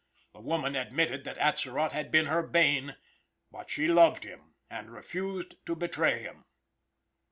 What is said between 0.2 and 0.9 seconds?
The woman